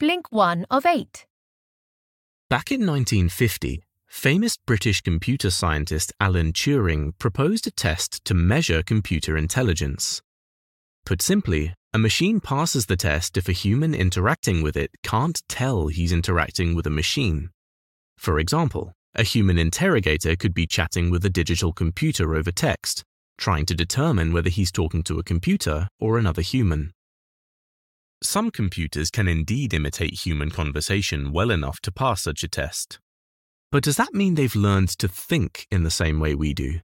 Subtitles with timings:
[0.00, 1.24] Blink 1 of 8.
[2.50, 9.36] Back in 1950, famous British computer scientist Alan Turing proposed a test to measure computer
[9.36, 10.20] intelligence.
[11.06, 15.86] Put simply, a machine passes the test if a human interacting with it can't tell
[15.86, 17.50] he's interacting with a machine.
[18.18, 23.04] For example, a human interrogator could be chatting with a digital computer over text,
[23.38, 26.93] trying to determine whether he's talking to a computer or another human.
[28.24, 32.98] Some computers can indeed imitate human conversation well enough to pass such a test.
[33.70, 36.80] But does that mean they've learned to think in the same way we do?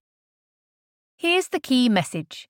[1.17, 2.47] Here's the key message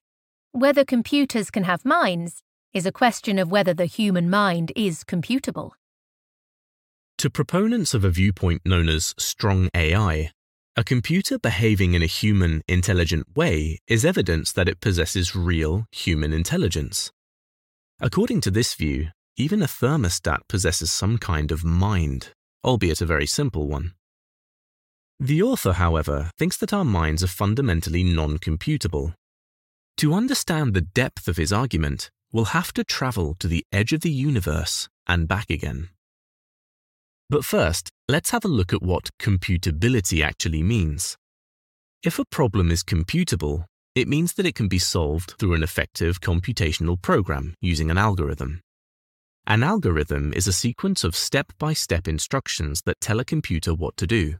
[0.51, 5.71] whether computers can have minds is a question of whether the human mind is computable.
[7.19, 10.31] To proponents of a viewpoint known as strong AI,
[10.75, 16.33] a computer behaving in a human, intelligent way is evidence that it possesses real human
[16.33, 17.09] intelligence.
[18.03, 22.33] According to this view, even a thermostat possesses some kind of mind,
[22.63, 23.93] albeit a very simple one.
[25.19, 29.13] The author, however, thinks that our minds are fundamentally non computable.
[29.97, 34.01] To understand the depth of his argument, we'll have to travel to the edge of
[34.01, 35.89] the universe and back again.
[37.29, 41.17] But first, let's have a look at what computability actually means.
[42.01, 46.21] If a problem is computable, it means that it can be solved through an effective
[46.21, 48.61] computational program using an algorithm.
[49.45, 53.97] An algorithm is a sequence of step by step instructions that tell a computer what
[53.97, 54.35] to do.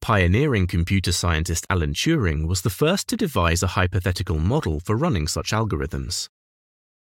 [0.00, 5.26] Pioneering computer scientist Alan Turing was the first to devise a hypothetical model for running
[5.26, 6.28] such algorithms.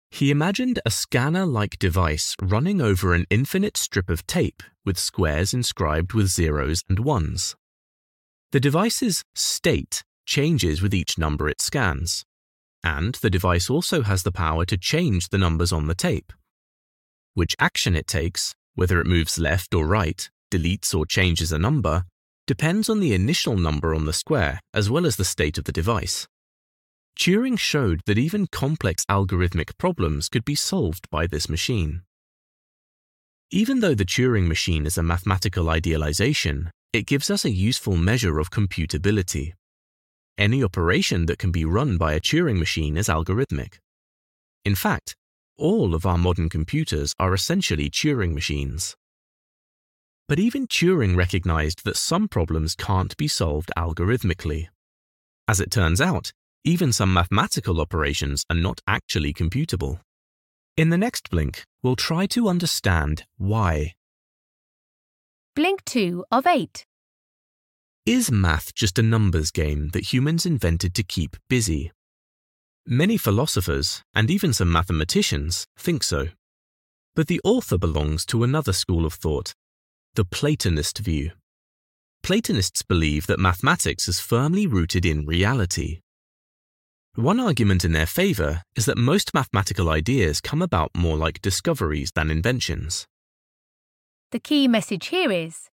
[0.10, 5.54] He imagined a scanner like device running over an infinite strip of tape with squares
[5.54, 7.56] inscribed with zeros and ones.
[8.52, 12.26] The device's state changes with each number it scans,
[12.84, 16.34] and the device also has the power to change the numbers on the tape.
[17.34, 22.04] Which action it takes, whether it moves left or right, deletes or changes a number,
[22.46, 25.72] depends on the initial number on the square as well as the state of the
[25.72, 26.28] device.
[27.18, 32.02] Turing showed that even complex algorithmic problems could be solved by this machine.
[33.52, 38.40] Even though the Turing machine is a mathematical idealization, it gives us a useful measure
[38.40, 39.54] of computability.
[40.38, 43.78] Any operation that can be run by a Turing machine is algorithmic.
[44.66, 45.16] In fact,
[45.58, 48.96] all of our modern computers are essentially Turing machines.
[50.28, 54.68] But even Turing recognized that some problems can't be solved algorithmically.
[55.48, 56.32] As it turns out,
[56.64, 60.00] even some mathematical operations are not actually computable.
[60.78, 63.94] In the next blink, we'll try to understand why.
[65.56, 66.86] Blink 2 of 8.
[68.06, 71.90] Is math just a numbers game that humans invented to keep busy?
[72.86, 76.28] Many philosophers, and even some mathematicians, think so.
[77.16, 79.54] But the author belongs to another school of thought,
[80.16, 81.32] the Platonist view.
[82.24, 86.02] Platonists believe that mathematics is firmly rooted in reality.
[87.16, 92.12] One argument in their favor is that most mathematical ideas come about more like discoveries
[92.14, 93.08] than inventions.
[94.32, 95.70] The key message here is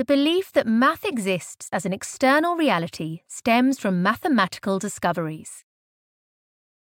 [0.00, 5.62] the belief that math exists as an external reality stems from mathematical discoveries.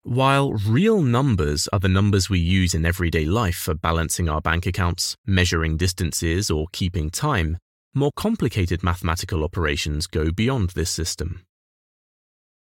[0.02, 4.66] While real numbers are the numbers we use in everyday life for balancing our bank
[4.66, 7.56] accounts, measuring distances, or keeping time,
[7.94, 11.46] more complicated mathematical operations go beyond this system.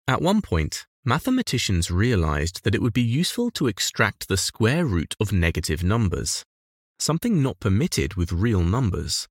[0.07, 5.15] At one point, mathematicians realized that it would be useful to extract the square root
[5.19, 6.43] of negative numbers,
[6.99, 9.27] something not permitted with real numbers.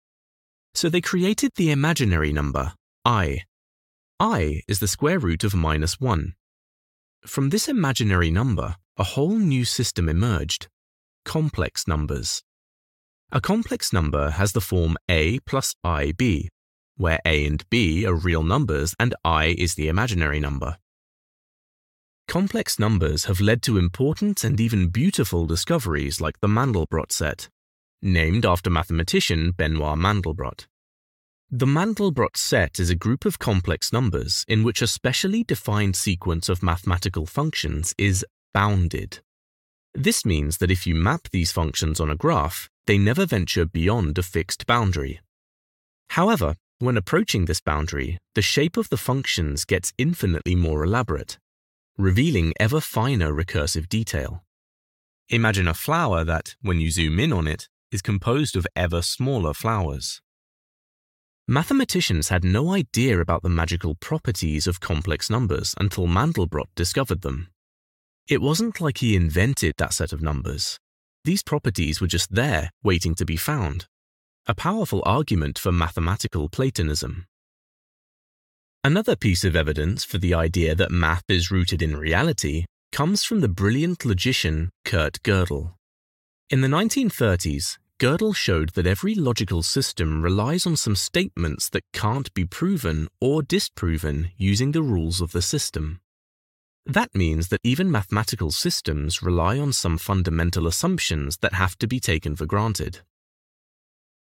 [0.77, 3.45] So they created the imaginary number, i.
[4.21, 6.35] i is the square root of minus 1.
[7.25, 10.69] From this imaginary number, a whole new system emerged
[11.25, 12.43] complex numbers.
[13.33, 16.51] A complex number has the form a plus ib,
[16.99, 20.77] where a and b are real numbers and i is the imaginary number.
[22.29, 27.49] Complex numbers have led to important and even beautiful discoveries like the Mandelbrot set,
[28.03, 30.67] named after mathematician Benoit Mandelbrot.
[31.51, 36.49] The Mandelbrot set is a group of complex numbers in which a specially defined sequence
[36.49, 39.21] of mathematical functions is bounded.
[39.95, 44.19] This means that if you map these functions on a graph, they never venture beyond
[44.19, 45.21] a fixed boundary.
[46.11, 51.39] However, when approaching this boundary, the shape of the functions gets infinitely more elaborate,
[51.97, 54.45] revealing ever finer recursive detail.
[55.29, 59.55] Imagine a flower that, when you zoom in on it, is composed of ever smaller
[59.55, 60.21] flowers.
[61.49, 67.49] Mathematicians had no idea about the magical properties of complex numbers until Mandelbrot discovered them.
[68.29, 70.79] It wasn't like he invented that set of numbers.
[71.25, 73.87] these properties were just there, waiting to be found.
[74.47, 77.27] A powerful argument for mathematical Platonism.
[78.85, 83.41] Another piece of evidence for the idea that math is rooted in reality comes from
[83.41, 85.75] the brilliant logician Kurt Gödel.
[86.49, 92.33] In the 1930s, Gödel showed that every logical system relies on some statements that can't
[92.35, 96.01] be proven or disproven using the rules of the system.
[96.85, 101.99] That means that even mathematical systems rely on some fundamental assumptions that have to be
[101.99, 103.01] taken for granted.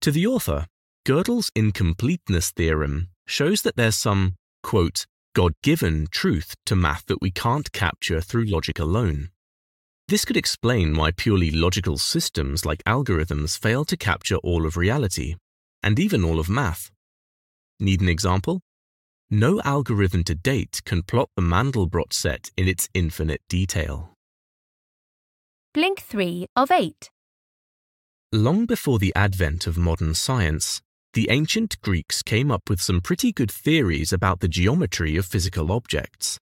[0.01, 0.68] To the author,
[1.04, 7.31] Gödel's incompleteness theorem shows that there's some, quote, God given truth to math that we
[7.31, 9.30] can't capture through logic alone.
[10.09, 15.36] This could explain why purely logical systems like algorithms fail to capture all of reality,
[15.83, 16.92] and even all of math.
[17.80, 18.62] Need an example?
[19.30, 24.13] No algorithm to date can plot the Mandelbrot set in its infinite detail.
[25.74, 27.09] Blink 3 of 8.
[28.31, 30.81] Long before the advent of modern science,
[31.13, 35.71] the ancient Greeks came up with some pretty good theories about the geometry of physical
[35.71, 36.39] objects.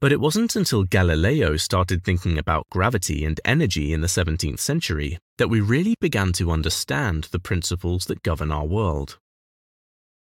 [0.00, 5.18] But it wasn't until Galileo started thinking about gravity and energy in the 17th century
[5.38, 9.18] that we really began to understand the principles that govern our world.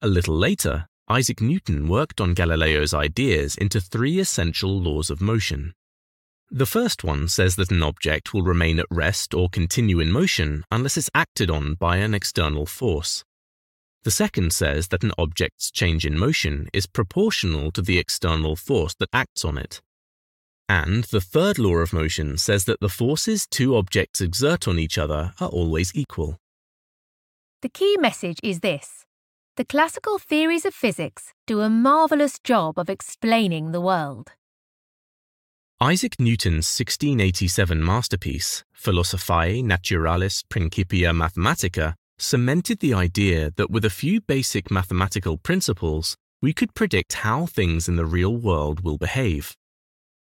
[0.01, 5.73] A little later, Isaac Newton worked on Galileo's ideas into three essential laws of motion.
[6.51, 10.63] The first one says that an object will remain at rest or continue in motion
[10.71, 13.25] unless it's acted on by an external force.
[14.07, 18.95] The second says that an object's change in motion is proportional to the external force
[19.01, 19.81] that acts on it.
[20.69, 24.97] And the third law of motion says that the forces two objects exert on each
[24.97, 26.37] other are always equal.
[27.61, 29.03] The key message is this
[29.57, 34.31] the classical theories of physics do a marvellous job of explaining the world.
[35.81, 44.21] Isaac Newton's 1687 masterpiece, Philosophiae Naturalis Principia Mathematica, cemented the idea that with a few
[44.21, 49.55] basic mathematical principles, we could predict how things in the real world will behave.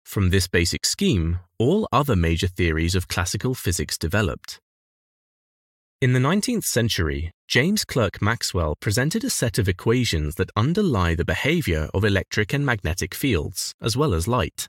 [0.05, 4.59] From this basic scheme, all other major theories of classical physics developed.
[6.01, 11.25] In the 19th century, James Clerk Maxwell presented a set of equations that underlie the
[11.25, 14.69] behavior of electric and magnetic fields, as well as light.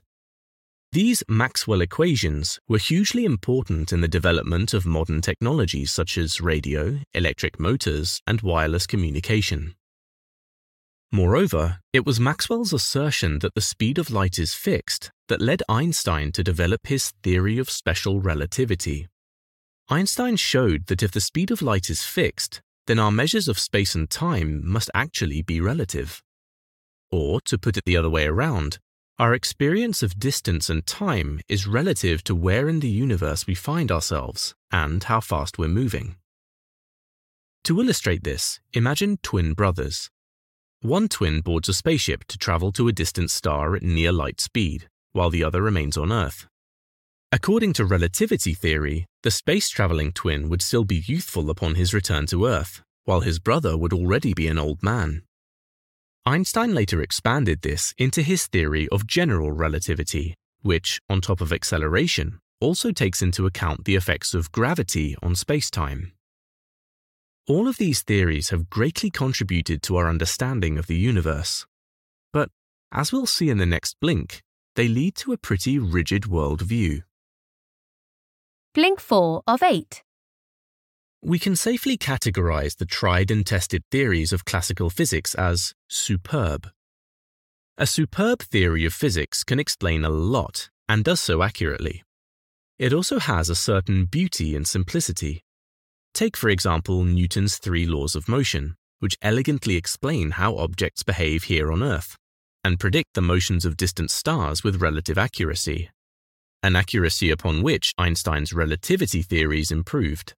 [0.92, 6.98] These Maxwell equations were hugely important in the development of modern technologies such as radio,
[7.14, 9.76] electric motors, and wireless communication.
[11.12, 16.32] Moreover, it was Maxwell's assertion that the speed of light is fixed that led Einstein
[16.32, 19.06] to develop his theory of special relativity.
[19.88, 23.94] Einstein showed that if the speed of light is fixed, then our measures of space
[23.94, 26.20] and time must actually be relative.
[27.12, 28.80] Or, to put it the other way around,
[29.20, 33.92] our experience of distance and time is relative to where in the universe we find
[33.92, 36.16] ourselves and how fast we're moving.
[37.64, 40.08] To illustrate this, imagine twin brothers.
[40.80, 44.88] One twin boards a spaceship to travel to a distant star at near light speed,
[45.12, 46.46] while the other remains on Earth.
[47.30, 52.24] According to relativity theory, the space traveling twin would still be youthful upon his return
[52.28, 55.24] to Earth, while his brother would already be an old man.
[56.26, 62.38] Einstein later expanded this into his theory of general relativity, which, on top of acceleration,
[62.60, 66.12] also takes into account the effects of gravity on spacetime.
[67.48, 71.66] All of these theories have greatly contributed to our understanding of the universe.
[72.34, 72.50] But,
[72.92, 74.42] as we'll see in the next blink,
[74.76, 77.02] they lead to a pretty rigid worldview.
[78.74, 80.02] Blink 4 of 8.
[81.22, 86.70] We can safely categorize the tried and tested theories of classical physics as superb.
[87.76, 92.02] A superb theory of physics can explain a lot, and does so accurately.
[92.78, 95.42] It also has a certain beauty and simplicity.
[96.14, 101.70] Take, for example, Newton's three laws of motion, which elegantly explain how objects behave here
[101.70, 102.16] on Earth,
[102.64, 105.90] and predict the motions of distant stars with relative accuracy,
[106.62, 110.34] an accuracy upon which Einstein's relativity theories improved.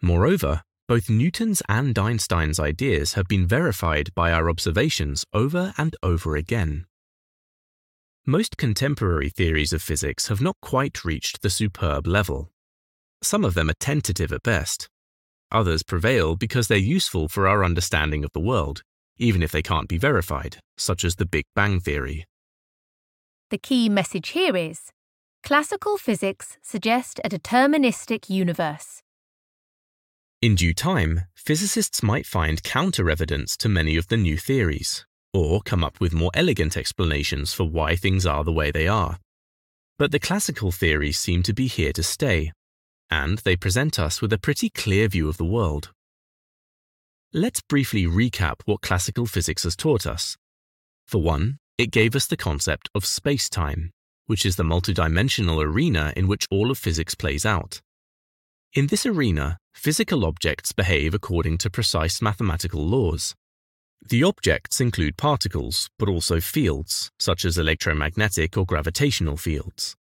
[0.00, 6.36] Moreover, both Newton's and Einstein's ideas have been verified by our observations over and over
[6.36, 6.86] again.
[8.24, 12.50] Most contemporary theories of physics have not quite reached the superb level.
[13.22, 14.88] Some of them are tentative at best.
[15.50, 18.82] Others prevail because they're useful for our understanding of the world,
[19.18, 22.26] even if they can't be verified, such as the Big Bang Theory.
[23.50, 24.92] The key message here is
[25.42, 29.02] classical physics suggests a deterministic universe.
[30.40, 35.60] In due time, physicists might find counter evidence to many of the new theories, or
[35.62, 39.18] come up with more elegant explanations for why things are the way they are.
[39.98, 42.52] But the classical theories seem to be here to stay.
[43.10, 45.90] and they present us with a pretty clear view of the world.
[47.32, 50.36] Let's briefly recap what classical physics has taught us.
[51.06, 53.90] For one, it gave us the concept of space-time,
[54.26, 57.80] which is the multidimensional arena in which all of physics plays out.
[58.78, 63.34] In this arena, physical objects behave according to precise mathematical laws.
[64.08, 69.96] The objects include particles, but also fields, such as electromagnetic or gravitational fields.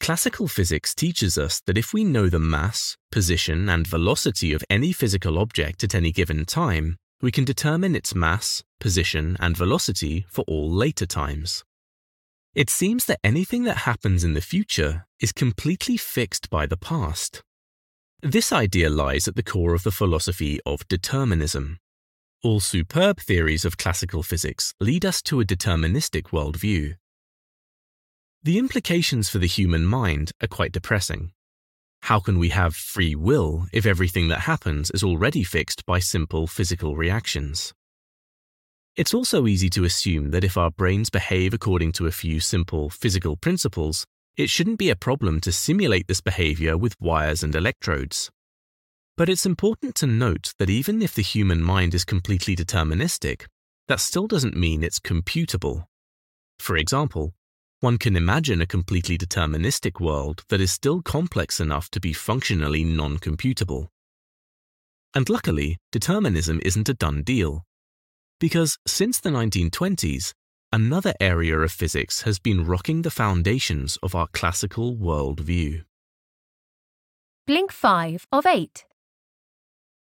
[0.00, 4.90] Classical physics teaches us that if we know the mass, position, and velocity of any
[4.90, 10.44] physical object at any given time, we can determine its mass, position, and velocity for
[10.48, 11.62] all later times.
[12.58, 17.40] It seems that anything that happens in the future is completely fixed by the past.
[18.20, 21.78] This idea lies at the core of the philosophy of determinism.
[22.42, 26.96] All superb theories of classical physics lead us to a deterministic worldview.
[28.42, 31.30] The implications for the human mind are quite depressing.
[32.02, 36.48] How can we have free will if everything that happens is already fixed by simple
[36.48, 37.72] physical reactions?
[38.98, 42.90] It's also easy to assume that if our brains behave according to a few simple
[42.90, 44.04] physical principles,
[44.36, 48.28] it shouldn't be a problem to simulate this behavior with wires and electrodes.
[49.16, 53.46] But it's important to note that even if the human mind is completely deterministic,
[53.86, 55.84] that still doesn't mean it's computable.
[56.58, 57.34] For example,
[57.78, 62.82] one can imagine a completely deterministic world that is still complex enough to be functionally
[62.82, 63.90] non computable.
[65.14, 67.64] And luckily, determinism isn't a done deal.
[68.40, 70.32] Because since the 1920s,
[70.72, 75.82] another area of physics has been rocking the foundations of our classical worldview.
[77.46, 78.84] Blink 5 of 8.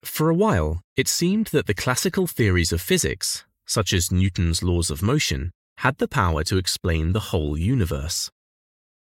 [0.03, 4.89] For a while, it seemed that the classical theories of physics, such as Newton's laws
[4.89, 8.31] of motion, had the power to explain the whole universe.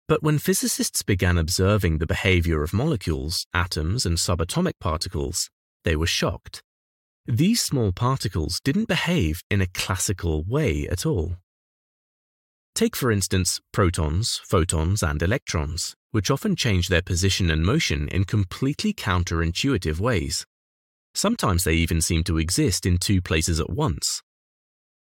[0.07, 5.49] But when physicists began observing the behavior of molecules, atoms, and subatomic particles,
[5.85, 6.63] they were shocked.
[7.27, 11.37] These small particles didn't behave in a classical way at all.
[12.75, 18.25] Take, for instance, protons, photons, and electrons, which often change their position and motion in
[18.25, 20.45] completely counterintuitive ways.
[21.15, 24.23] Sometimes they even seem to exist in two places at once,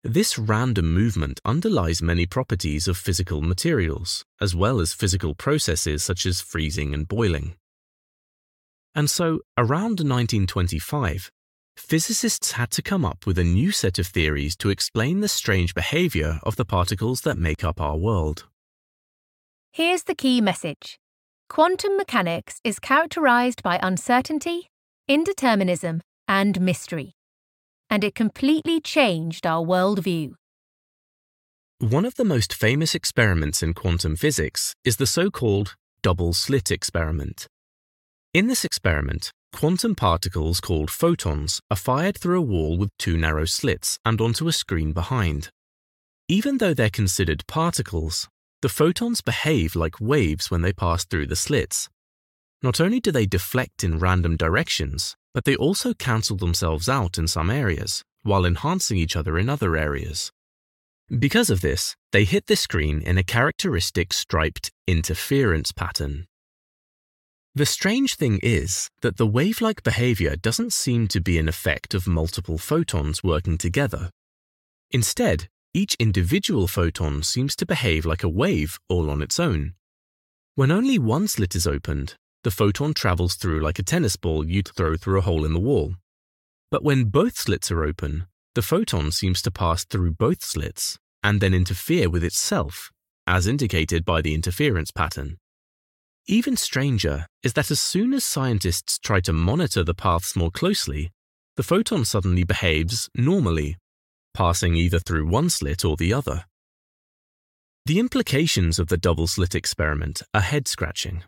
[0.04, 6.26] this random movement underlies many properties of physical materials, as well as physical processes such
[6.26, 7.54] as freezing and boiling.
[8.96, 11.30] And so, around 1925,
[11.76, 15.74] physicists had to come up with a new set of theories to explain the strange
[15.74, 18.46] behavior of the particles that make up our world.
[19.72, 20.98] Here's the key message
[21.48, 24.68] Quantum mechanics is characterized by uncertainty,
[25.08, 27.14] indeterminism, and mystery
[27.92, 30.32] and it completely changed our worldview.
[31.78, 36.70] One of the most famous experiments in quantum physics is the so called double slit
[36.70, 37.46] experiment.
[38.32, 43.44] In this experiment, quantum particles called photons are fired through a wall with two narrow
[43.44, 45.50] slits and onto a screen behind.
[46.28, 48.28] Even though they're considered particles,
[48.62, 51.88] the photons behave like waves when they pass through the slits.
[52.62, 57.26] Not only do they deflect in random directions, but they also cancel themselves out in
[57.26, 60.30] some areas, while enhancing each other in other areas.
[61.18, 66.26] Because of this, they hit the screen in a characteristic striped interference pattern.
[67.54, 72.06] The strange thing is that the wave-like behavior doesn't seem to be an effect of
[72.06, 74.08] multiple photons working together.
[74.90, 79.74] Instead, each individual photon seems to behave like a wave all on its own.
[80.54, 84.68] When only one slit is opened, the photon travels through like a tennis ball you'd
[84.68, 85.96] throw through a hole in the wall.
[86.70, 91.42] But when both slits are open, the photon seems to pass through both slits and
[91.42, 92.90] then interfere with itself,
[93.26, 95.36] as indicated by the interference pattern.
[96.26, 101.10] Even stranger is that as soon as scientists try to monitor the paths more closely,
[101.56, 103.76] the photon suddenly behaves normally,
[104.32, 106.44] passing either through one slit or the other.
[107.86, 111.24] The implications of the double slit experiment are head scratching.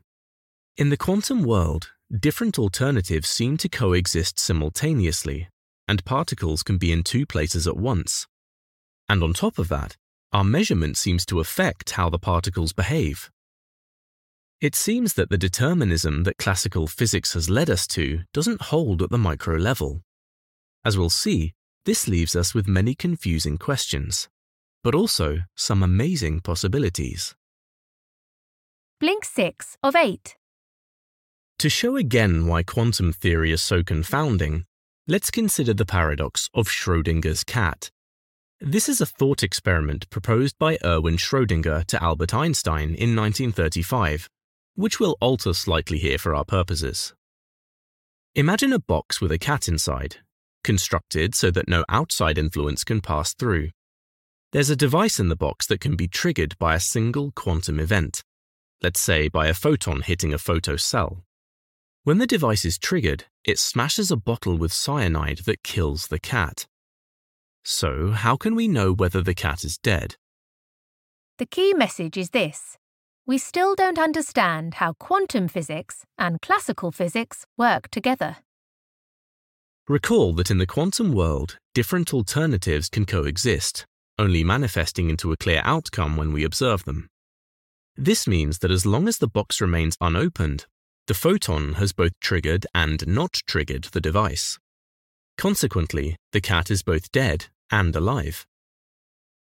[0.76, 5.48] In the quantum world, different alternatives seem to coexist simultaneously,
[5.88, 8.28] and particles can be in two places at once.
[9.08, 9.96] And on top of that,
[10.32, 13.30] our measurement seems to affect how the particles behave.
[14.64, 19.10] It seems that the determinism that classical physics has led us to doesn't hold at
[19.10, 20.00] the micro level.
[20.86, 21.52] As we'll see,
[21.84, 24.26] this leaves us with many confusing questions,
[24.82, 27.34] but also some amazing possibilities.
[28.98, 30.34] Blink 6 of 8.
[31.58, 34.64] To show again why quantum theory is so confounding,
[35.06, 37.90] let's consider the paradox of Schrödinger's cat.
[38.62, 44.30] This is a thought experiment proposed by Erwin Schrödinger to Albert Einstein in 1935.
[44.74, 47.14] Which we'll alter slightly here for our purposes.
[48.34, 50.16] Imagine a box with a cat inside,
[50.64, 53.70] constructed so that no outside influence can pass through.
[54.52, 58.22] There's a device in the box that can be triggered by a single quantum event,
[58.82, 61.22] let's say by a photon hitting a photocell.
[62.04, 66.66] When the device is triggered, it smashes a bottle with cyanide that kills the cat.
[67.64, 70.16] So, how can we know whether the cat is dead?
[71.38, 72.78] The key message is this
[73.26, 78.36] we still don't understand how quantum physics and classical physics work together.
[79.88, 83.86] Recall that in the quantum world, different alternatives can coexist,
[84.18, 87.08] only manifesting into a clear outcome when we observe them.
[87.96, 90.66] This means that as long as the box remains unopened,
[91.06, 94.58] the photon has both triggered and not triggered the device.
[95.36, 98.46] Consequently, the cat is both dead and alive.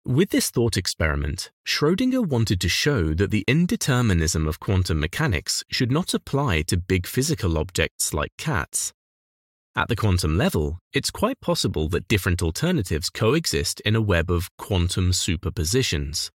[0.07, 5.91] With this thought experiment, Schrödinger wanted to show that the indeterminism of quantum mechanics should
[5.91, 8.93] not apply to big physical objects like cats.
[9.75, 14.49] At the quantum level, it's quite possible that different alternatives coexist in a web of
[14.59, 16.31] quantum superpositions.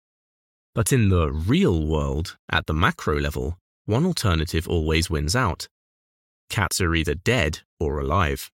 [0.75, 5.69] But in the real world, at the macro level, one alternative always wins out.
[6.49, 8.51] Cats are either dead or alive.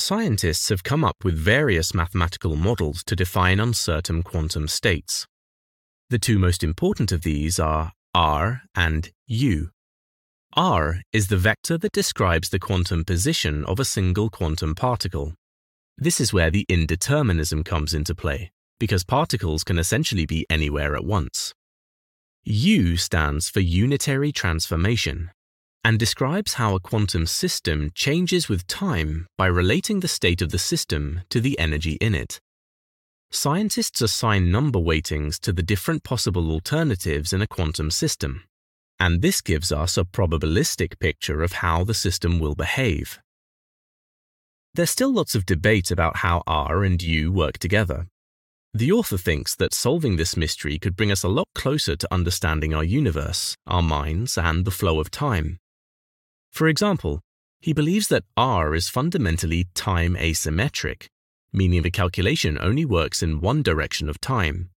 [0.00, 5.26] Scientists have come up with various mathematical models to define uncertain quantum states.
[6.08, 9.70] The two most important of these are R and U.
[10.54, 15.34] R is the vector that describes the quantum position of a single quantum particle.
[15.98, 21.04] This is where the indeterminism comes into play, because particles can essentially be anywhere at
[21.04, 21.52] once.
[22.44, 25.30] U stands for unitary transformation,
[25.84, 30.58] and describes how a quantum system changes with time by relating the state of the
[30.58, 32.40] system to the energy in it.
[33.30, 38.44] Scientists assign number weightings to the different possible alternatives in a quantum system,
[38.98, 43.20] and this gives us a probabilistic picture of how the system will behave.
[44.74, 48.06] There's still lots of debate about how R and U work together.
[48.74, 52.72] The author thinks that solving this mystery could bring us a lot closer to understanding
[52.72, 55.58] our universe, our minds, and the flow of time.
[56.50, 57.20] For example,
[57.60, 61.06] he believes that R is fundamentally time asymmetric,
[61.52, 64.70] meaning the calculation only works in one direction of time.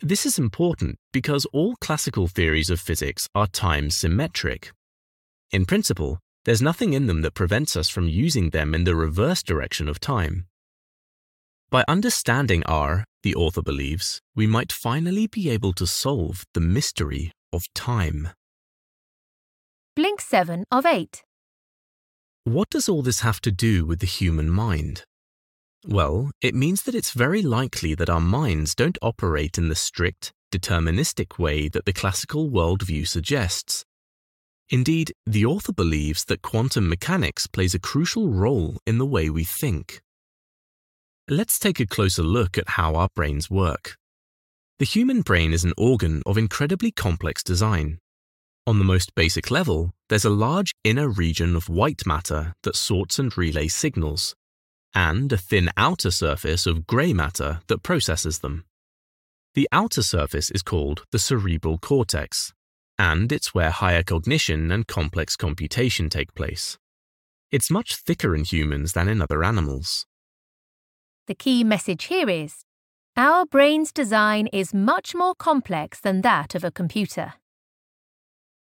[0.00, 4.72] This is important because all classical theories of physics are time symmetric.
[5.50, 9.42] In principle, there's nothing in them that prevents us from using them in the reverse
[9.42, 10.46] direction of time.
[11.70, 17.32] By understanding R, the author believes, we might finally be able to solve the mystery
[17.52, 18.30] of time.
[19.98, 21.24] Blink 7 of 8.
[22.44, 25.02] What does all this have to do with the human mind?
[25.84, 30.30] Well, it means that it's very likely that our minds don't operate in the strict,
[30.52, 33.84] deterministic way that the classical worldview suggests.
[34.70, 39.42] Indeed, the author believes that quantum mechanics plays a crucial role in the way we
[39.42, 40.00] think.
[41.28, 43.96] Let's take a closer look at how our brains work.
[44.78, 47.98] The human brain is an organ of incredibly complex design.
[48.68, 53.18] On the most basic level, there's a large inner region of white matter that sorts
[53.18, 54.34] and relays signals,
[54.94, 58.66] and a thin outer surface of grey matter that processes them.
[59.54, 62.52] The outer surface is called the cerebral cortex,
[62.98, 66.76] and it's where higher cognition and complex computation take place.
[67.50, 70.04] It's much thicker in humans than in other animals.
[71.26, 72.66] The key message here is
[73.16, 77.32] our brain's design is much more complex than that of a computer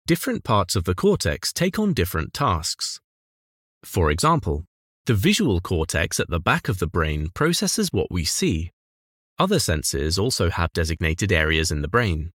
[0.07, 2.99] different parts of the cortex take on different tasks.
[3.83, 4.65] For example,
[5.05, 8.71] the visual cortex at the back of the brain processes what we see.
[9.39, 12.31] Other senses also have designated areas in the brain.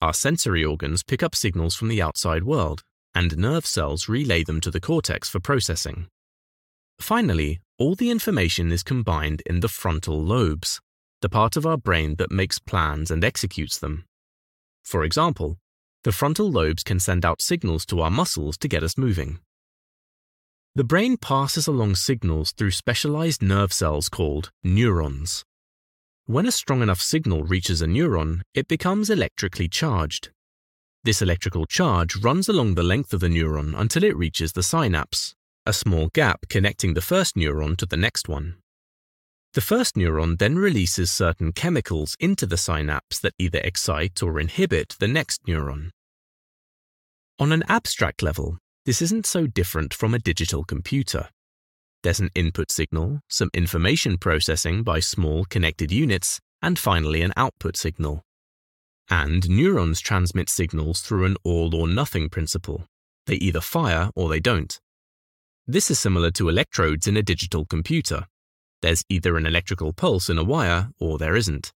[0.00, 2.82] Our sensory organs pick up signals from the outside world,
[3.14, 6.08] and nerve cells relay them to the cortex for processing.
[6.98, 10.80] Finally, all the information is combined in the frontal lobes,
[11.20, 14.04] the part of our brain that makes plans and executes them.
[14.84, 15.58] For example,
[16.04, 19.38] the frontal lobes can send out signals to our muscles to get us moving.
[20.74, 25.44] The brain passes along signals through specialized nerve cells called neurons.
[26.24, 30.30] When a strong enough signal reaches a neuron, it becomes electrically charged.
[31.04, 35.34] This electrical charge runs along the length of the neuron until it reaches the synapse,
[35.66, 38.61] a small gap connecting the first neuron to the next one.
[39.54, 44.96] The first neuron then releases certain chemicals into the synapse that either excite or inhibit
[44.98, 45.90] the next neuron.
[47.38, 51.28] On an abstract level, this isn't so different from a digital computer.
[52.02, 57.76] There's an input signal, some information processing by small connected units, and finally an output
[57.76, 58.22] signal.
[59.10, 62.86] And neurons transmit signals through an all or nothing principle.
[63.26, 64.80] They either fire or they don't.
[65.66, 68.26] This is similar to electrodes in a digital computer.
[68.82, 71.72] There's either an electrical pulse in a wire or there isn't.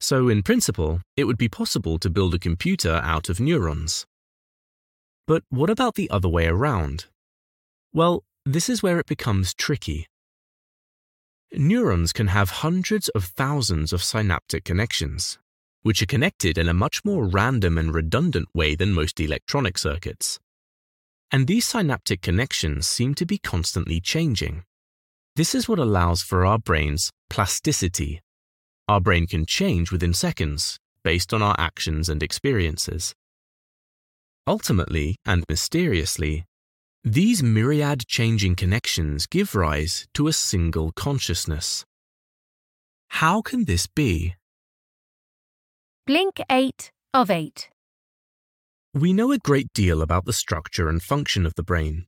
[0.00, 4.06] So, in principle, it would be possible to build a computer out of neurons.
[5.26, 7.06] But what about the other way around?
[7.92, 10.08] Well, this is where it becomes tricky.
[11.52, 15.38] Neurons can have hundreds of thousands of synaptic connections,
[15.82, 20.40] which are connected in a much more random and redundant way than most electronic circuits.
[21.30, 24.64] And these synaptic connections seem to be constantly changing.
[25.34, 28.20] This is what allows for our brain's plasticity.
[28.86, 33.14] Our brain can change within seconds based on our actions and experiences.
[34.46, 36.44] Ultimately and mysteriously,
[37.02, 41.84] these myriad changing connections give rise to a single consciousness.
[43.08, 44.34] How can this be?
[46.06, 47.70] Blink 8 of 8.
[48.94, 52.06] We know a great deal about the structure and function of the brain.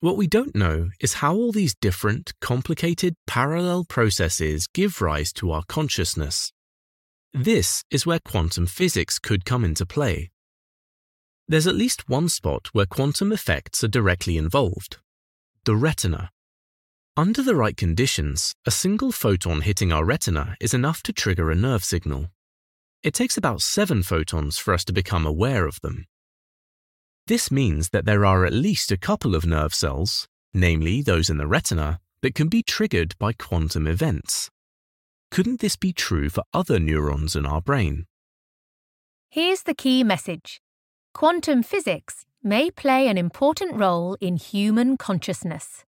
[0.00, 5.50] What we don't know is how all these different, complicated, parallel processes give rise to
[5.50, 6.52] our consciousness.
[7.34, 10.30] This is where quantum physics could come into play.
[11.48, 14.98] There's at least one spot where quantum effects are directly involved
[15.64, 16.30] the retina.
[17.16, 21.56] Under the right conditions, a single photon hitting our retina is enough to trigger a
[21.56, 22.28] nerve signal.
[23.02, 26.06] It takes about seven photons for us to become aware of them.
[27.28, 31.36] This means that there are at least a couple of nerve cells, namely those in
[31.36, 34.48] the retina, that can be triggered by quantum events.
[35.30, 38.06] Couldn't this be true for other neurons in our brain?
[39.28, 40.62] Here's the key message
[41.12, 45.84] Quantum physics may play an important role in human consciousness.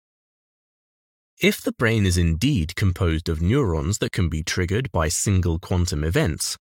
[1.40, 6.02] If the brain is indeed composed of neurons that can be triggered by single quantum
[6.02, 6.56] events,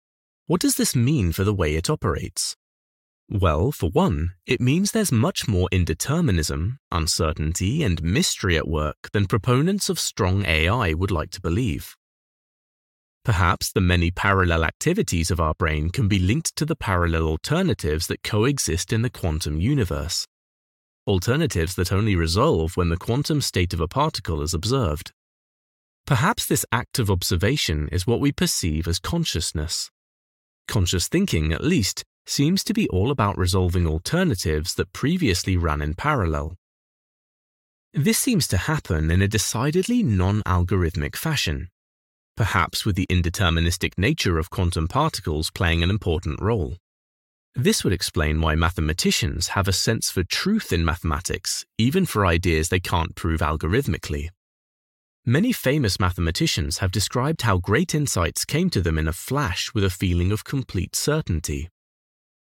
[0.45, 2.55] what does this mean for the way it operates?
[3.29, 9.27] Well, for one, it means there's much more indeterminism, uncertainty, and mystery at work than
[9.27, 11.95] proponents of strong AI would like to believe.
[13.25, 18.07] Perhaps the many parallel activities of our brain can be linked to the parallel alternatives
[18.07, 20.25] that coexist in the quantum universe.
[21.05, 25.11] Alternatives that only resolve when the quantum state of a particle is observed.
[26.05, 29.91] Perhaps this act of observation is what we perceive as consciousness.
[30.69, 35.93] Conscious thinking, at least, seems to be all about resolving alternatives that previously ran in
[35.93, 36.55] parallel.
[37.93, 41.69] This seems to happen in a decidedly non algorithmic fashion,
[42.35, 46.77] perhaps with the indeterministic nature of quantum particles playing an important role.
[47.55, 52.69] This would explain why mathematicians have a sense for truth in mathematics, even for ideas
[52.69, 54.29] they can't prove algorithmically.
[55.25, 59.83] Many famous mathematicians have described how great insights came to them in a flash with
[59.83, 61.69] a feeling of complete certainty.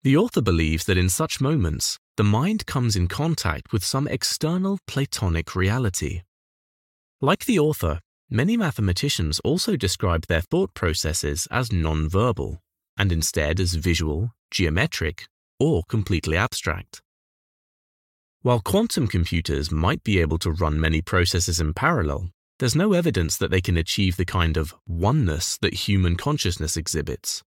[0.03, 4.79] The author believes that in such moments, the mind comes in contact with some external
[4.85, 6.23] Platonic reality.
[7.21, 12.59] Like the author, many mathematicians also describe their thought processes as non-verbal,
[12.97, 15.25] and instead as visual, geometric,
[15.57, 17.01] or completely abstract.
[18.41, 23.37] While quantum computers might be able to run many processes in parallel, there's no evidence
[23.37, 27.41] that they can achieve the kind of oneness that human consciousness exhibits.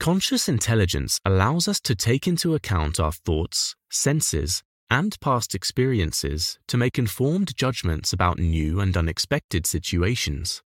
[0.00, 6.76] Conscious intelligence allows us to take into account our thoughts, senses, and past experiences to
[6.76, 10.62] make informed judgments about new and unexpected situations.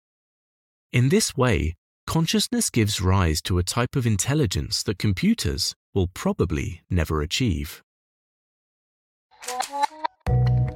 [0.92, 1.76] In this way,
[2.08, 7.82] consciousness gives rise to a type of intelligence that computers will probably never achieve.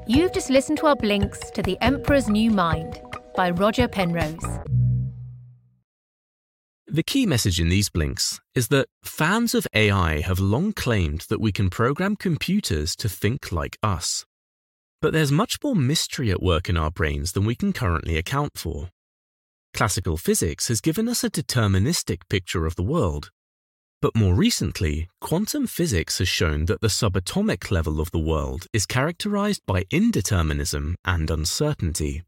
[0.06, 3.00] You've just listened to our blinks to The Emperor's New Mind
[3.34, 4.60] by Roger Penrose.
[6.86, 11.40] The key message in these blinks is that fans of AI have long claimed that
[11.40, 14.26] we can program computers to think like us.
[15.00, 18.52] But there's much more mystery at work in our brains than we can currently account
[18.56, 18.90] for.
[19.72, 23.30] Classical physics has given us a deterministic picture of the world,
[24.04, 28.84] but more recently, quantum physics has shown that the subatomic level of the world is
[28.84, 32.22] characterized by indeterminism and uncertainty.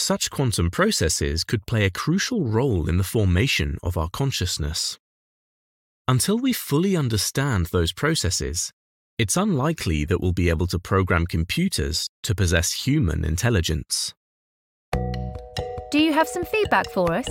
[0.00, 4.98] Such quantum processes could play a crucial role in the formation of our consciousness.
[6.08, 8.72] Until we fully understand those processes,
[9.18, 14.14] it's unlikely that we'll be able to program computers to possess human intelligence.
[15.90, 17.28] Do you have some feedback for us?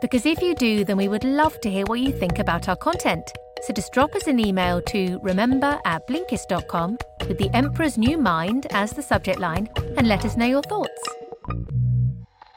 [0.00, 2.76] Because if you do, then we would love to hear what you think about our
[2.76, 3.32] content.
[3.62, 8.68] So just drop us an email to remember at blinkist.com with the Emperor's New Mind
[8.70, 11.81] as the subject line and let us know your thoughts.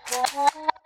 [0.07, 0.84] Thank you.